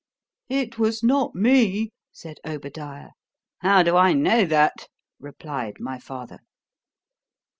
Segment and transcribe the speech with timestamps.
[0.49, 4.87] ——It was not me, said Obadiah.——How do I know that?
[5.19, 6.39] replied my father.